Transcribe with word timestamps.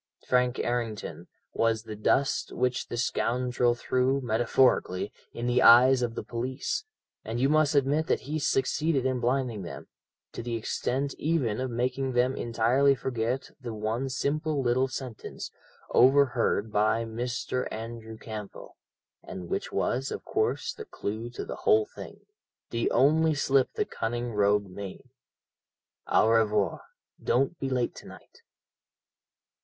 Frank 0.25 0.57
Errington 0.57 1.27
was 1.53 1.83
the 1.83 1.95
dust 1.95 2.51
which 2.51 2.87
the 2.87 2.97
scoundrel 2.97 3.75
threw 3.75 4.19
metaphorically 4.19 5.13
in 5.31 5.45
the 5.45 5.61
eyes 5.61 6.01
of 6.01 6.15
the 6.15 6.23
police, 6.23 6.85
and 7.23 7.39
you 7.39 7.47
must 7.47 7.75
admit 7.75 8.07
that 8.07 8.21
he 8.21 8.39
succeeded 8.39 9.05
in 9.05 9.19
blinding 9.19 9.61
them 9.61 9.89
to 10.31 10.41
the 10.41 10.55
extent 10.55 11.13
even 11.19 11.59
of 11.59 11.69
making 11.69 12.13
them 12.13 12.35
entirely 12.35 12.95
forget 12.95 13.51
the 13.61 13.75
one 13.75 14.09
simple 14.09 14.59
little 14.63 14.87
sentence, 14.87 15.51
overheard 15.91 16.71
by 16.71 17.05
Mr. 17.05 17.67
Andrew 17.71 18.17
Campbell, 18.17 18.77
and 19.21 19.49
which 19.49 19.71
was, 19.71 20.09
of 20.09 20.25
course, 20.25 20.73
the 20.73 20.85
clue 20.85 21.29
to 21.29 21.45
the 21.45 21.57
whole 21.57 21.85
thing 21.85 22.21
the 22.71 22.89
only 22.89 23.35
slip 23.35 23.73
the 23.73 23.85
cunning 23.85 24.31
rogue 24.33 24.65
made 24.67 25.11
'Au 26.07 26.27
revoir! 26.27 26.81
Don't 27.23 27.59
be 27.59 27.69
late 27.69 27.93
to 27.97 28.07
night.' 28.07 28.41